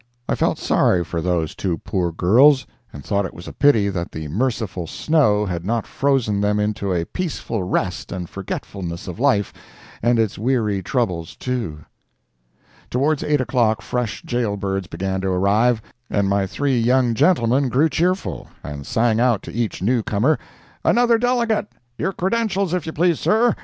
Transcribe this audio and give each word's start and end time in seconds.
I 0.27 0.33
felt 0.33 0.57
sorry 0.57 1.03
for 1.03 1.21
those 1.21 1.53
two 1.53 1.77
poor 1.77 2.11
girls, 2.11 2.65
and 2.91 3.05
thought 3.05 3.27
it 3.27 3.35
was 3.35 3.47
a 3.47 3.53
pity 3.53 3.87
that 3.89 4.11
the 4.11 4.27
merciful 4.29 4.87
snow 4.87 5.45
had 5.45 5.63
not 5.63 5.85
frozen 5.85 6.41
them 6.41 6.59
into 6.59 6.91
a 6.91 7.05
peaceful 7.05 7.61
rest 7.61 8.11
and 8.11 8.27
forgetfulness 8.27 9.07
of 9.07 9.19
life 9.19 9.53
and 10.01 10.17
its 10.17 10.39
weary 10.39 10.81
troubles, 10.81 11.35
too. 11.35 11.85
Towards 12.89 13.21
8 13.23 13.41
o'clock 13.41 13.83
fresh 13.83 14.23
jail 14.23 14.57
birds 14.57 14.87
began 14.87 15.21
to 15.21 15.27
arrive, 15.29 15.83
and 16.09 16.27
my 16.27 16.47
three 16.47 16.79
young 16.79 17.13
gentlemen 17.13 17.69
grew 17.69 17.87
cheerful, 17.87 18.47
and 18.63 18.87
sang 18.87 19.19
out 19.19 19.43
to 19.43 19.53
each 19.53 19.83
newcomer, 19.83 20.39
"Another 20.83 21.19
delegate! 21.19 21.67
Your 21.99 22.11
credentials, 22.11 22.73
if 22.73 22.87
you 22.87 22.91
please, 22.91 23.19
sir. 23.19 23.53